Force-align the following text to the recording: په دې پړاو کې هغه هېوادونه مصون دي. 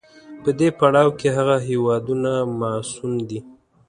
په 0.43 0.49
دې 0.59 0.69
پړاو 0.79 1.09
کې 1.19 1.27
هغه 1.37 1.55
هېوادونه 1.67 2.31
مصون 2.59 3.13
دي. 3.29 3.39